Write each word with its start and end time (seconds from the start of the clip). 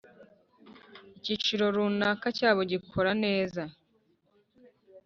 icyiciro 1.17 1.63
runaka 1.75 2.27
cyabo 2.37 2.61
gikora 2.71 3.11
neza. 3.23 3.61